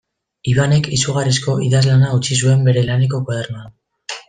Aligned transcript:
Ibanek 0.53 0.87
izugarrizko 0.97 1.55
idazlana 1.67 2.11
utzi 2.21 2.39
zuen 2.41 2.67
bere 2.71 2.85
laneko 2.91 3.23
koadernoan. 3.31 3.73